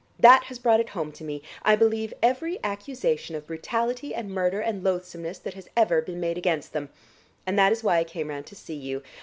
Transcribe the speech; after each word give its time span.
That 0.19 0.45
has 0.45 0.57
brought 0.57 0.79
it 0.79 0.89
home 0.97 1.11
to 1.11 1.23
me. 1.23 1.43
I 1.61 1.75
believe 1.75 2.11
every 2.23 2.57
accusation 2.63 3.35
of 3.35 3.45
brutality 3.45 4.15
and 4.15 4.31
murder 4.33 4.59
and 4.59 4.83
loathsomeness 4.83 5.37
that 5.37 5.53
has 5.53 5.69
ever 5.77 6.01
been 6.01 6.19
made 6.19 6.39
against 6.39 6.73
them. 6.73 6.89
And 7.45 7.55
that 7.59 7.71
is 7.71 7.83
why 7.83 7.99
I 7.99 8.03
came 8.03 8.29
round 8.29 8.47
to 8.47 8.55
see 8.55 8.73
you. 8.73 9.03